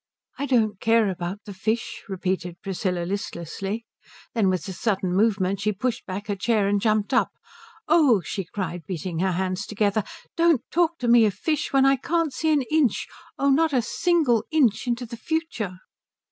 "I 0.39 0.47
don't 0.47 0.79
care 0.79 1.09
about 1.11 1.41
the 1.45 1.53
fish," 1.53 2.03
repeated 2.09 2.59
Priscilla 2.63 3.05
listlessly. 3.05 3.85
Then 4.33 4.49
with 4.49 4.67
a 4.67 4.73
sudden 4.73 5.13
movement 5.15 5.59
she 5.61 5.71
pushed 5.73 6.07
back 6.07 6.25
her 6.25 6.35
chair 6.35 6.67
and 6.67 6.81
jumped 6.81 7.13
up. 7.13 7.33
"Oh," 7.87 8.19
she 8.21 8.43
cried, 8.43 8.83
beating 8.87 9.19
her 9.19 9.33
hands 9.33 9.67
together, 9.67 10.03
"don't 10.35 10.63
talk 10.71 10.97
to 11.01 11.07
me 11.07 11.25
of 11.27 11.35
fish 11.35 11.71
when 11.71 11.85
I 11.85 11.97
can't 11.97 12.33
see 12.33 12.51
an 12.51 12.63
inch 12.71 13.05
oh 13.37 13.51
not 13.51 13.73
a 13.73 13.83
single 13.83 14.43
inch 14.49 14.87
into 14.87 15.05
the 15.05 15.17
future!" 15.17 15.77